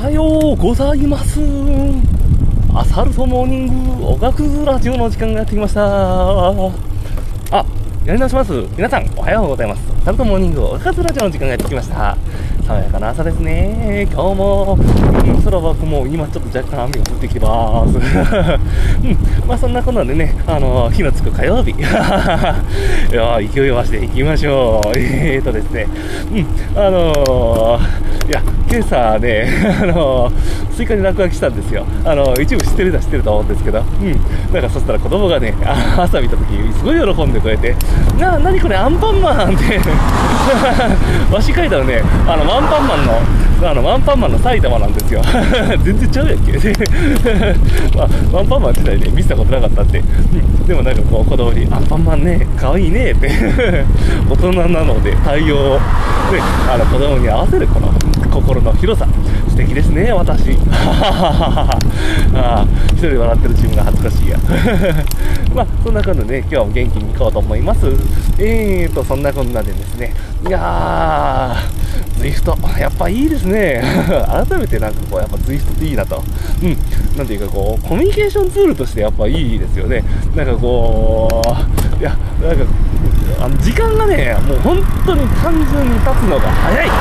[0.00, 1.40] はようございます。
[2.72, 5.82] アサルトモーニングおがくずラジオの時間がやってきました。
[7.50, 7.66] あ、
[8.08, 8.52] やり直します。
[8.74, 9.82] 皆さん、おはようございます。
[10.00, 12.16] アサルトモーニングおがくずラジオの時間がやってきました。
[12.66, 14.08] 爽やかな朝ですね。
[14.10, 14.78] 今日も、
[15.44, 17.98] 空は雲、今ちょっと若干雨が降ってきてます。
[18.00, 21.72] うん、まあそんなこんなでね、あの、火のつく火曜日。
[21.76, 21.82] い
[23.14, 24.88] や勢いを増していきましょう。
[24.96, 25.86] えーとですね、
[26.32, 29.48] うん、あのー、いや、今朝ね、
[29.82, 30.32] あのー、
[30.74, 31.84] スイカに落書きしたんですよ。
[32.04, 34.52] あの、一部知ってる人は知ってると思うんですけど、うん。
[34.52, 35.52] なんかそしたら子供がね、
[35.96, 36.44] 朝見た時
[36.78, 37.74] すごい喜んでくれて、
[38.18, 39.80] な、なにこれアンパンマンって、
[41.32, 45.22] わし書いたらね、あの、ワンパンマンの、あの、ワンパンマンの埼玉なんですよ。
[45.84, 46.52] 全然ちゃうやんけ。
[47.96, 49.98] まあ、ワンパンマン自体ね、見せたことなかったって。
[49.98, 50.66] うん。
[50.66, 53.30] でもなんかこう、子供に、アンパンマンね、可愛いねって。
[54.28, 55.80] 大人なので対応を、ね、
[56.72, 57.92] あの、子供に合わせるこの
[58.30, 59.06] 心の広さ。
[59.48, 60.56] 素敵ですね、私。
[60.70, 61.78] あ
[62.34, 64.38] あ、一人で笑ってる自分が恥ずかしいや。
[65.54, 67.86] まあ、そんな感じでね、今日も元気に行こうと思います。
[68.38, 70.14] えーと、そんなこんなでですね、
[70.46, 73.82] いやー、ズイフト、やっぱいいですね。
[74.48, 76.22] 改めてなんかこう、やっぱズイフトっていいなと。
[76.62, 76.76] うん。
[77.16, 80.02] なんていうかこう、コミュニケーションツールとしてやっぱいいですよね。
[80.34, 81.42] なんかこ
[81.98, 82.64] う、いや、なんか、
[83.40, 86.86] あの時間がね、もう本当に単純に経つのが早い。
[86.86, 86.92] うん、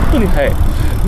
[0.00, 0.52] 本当に早い。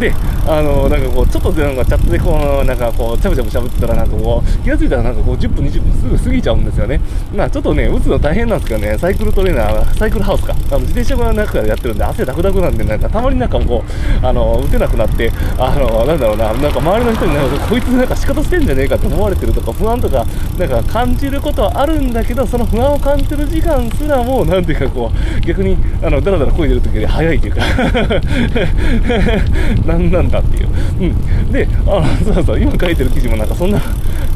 [0.00, 0.12] で、
[0.46, 7.00] あの、なんかこう、ちょっとでなんかチャットでこう、なんかこう、ちゃぶちゃぶ喋ったらなんかこう、気がついたらなんかこう、10分、20分すぐ過ぎちゃうんですよね。
[7.34, 10.52] まあちょっとね、打つの大変なんですけどね、サイクルトレーナー、サイクルハウスか。
[10.52, 20.26] あの自転車の中でやってるんで、汗ダクダクなんで、なんかたまになんかこう、あの、打てなくなって、あの、なんだろうな、なんか周りの人になんか、こいつなんか仕方してんじゃねえかって思われてるとか、不安とか、
[20.58, 27.60] なんか感じることはあるんだけど、その不安を感じてる時間すらも、なんていうかこう、逆に、あの、だらだら声出るときより早いというか、
[29.86, 30.68] なんなんだっていう。
[31.00, 31.52] うん。
[31.52, 33.80] で、あの、そうそう、今書いてる記事もなんかそんな、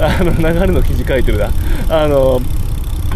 [0.00, 1.50] あの、流れの記事書いてるな。
[1.88, 2.40] あの、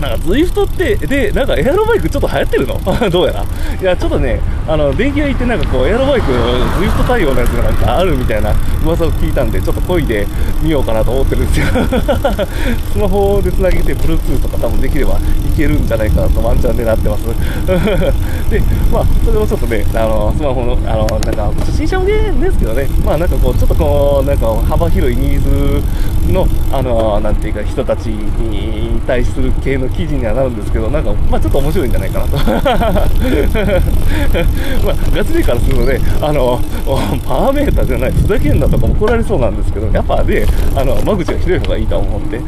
[0.02, 3.44] なんか、ズイフトって、で、なんかエアロバイクちょっと流行ってるのどうやら。
[3.80, 8.52] いや、ちょっとね、あの、電気屋行ってなんかこう、エアロバイク、ズイフト対応のやつがなんかあるみたいな
[8.84, 10.26] 噂を聞いたんで、ちょっと漕いで
[10.60, 11.66] みようかなと思ってるんですよ。
[12.92, 17.24] スマホで繋げて、Bluetooth とか多分できればいけるんじゃないかなとワンチャンでなってます。
[18.50, 32.36] で、まあ、それをちょっとね、あの、スマホの、あの、なんか、初心者向けですけどね、まあなんかこう、ちょっとこう、なんか幅広いニーズの、あの、なんていうか、人たちに対する系の記事にはなるんですけど、なんか、まあちょっと面白いんじゃないかなと。
[34.84, 36.60] まあ、ガチでからするとね、あの、
[37.26, 40.44] パワーメーターじゃない、ふざけんなとか怒られそうなんですけど、やっぱね、
[40.76, 42.44] あの、間口が広い方がいいと思うんで、うん。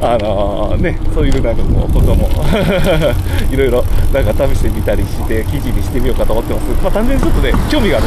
[0.00, 2.28] あのね、そういうなんかこう、ことも、
[3.50, 6.64] いろいろ、なんか試してみたりして、記事にしてみようかと思ってます。
[6.82, 8.06] まあ単純にちょっとね、興味がある。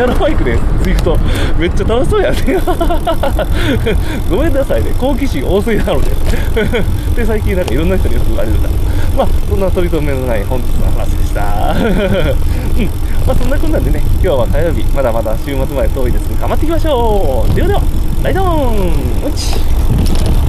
[0.00, 1.16] エアロバイクで、ツイフト、
[1.58, 2.36] めっちゃ楽しそうやね。
[4.30, 6.08] ごめんなさいね、好奇心旺盛なので。
[7.14, 8.68] で、最近なんかいろんな人によく言われるんだ。
[9.16, 11.74] まあ、そんな取り留めのない本日の話でした。
[11.76, 12.84] うん。
[13.26, 17.54] まあ、そんなこんなんでね、今日は火曜日、まだまだ週末まで遠いですが、頑張っていきましょう。
[17.54, 17.82] ではでは、
[18.22, 19.54] ライドーンうち